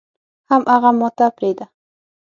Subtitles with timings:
[0.49, 1.65] حم اغه ماته پرېده.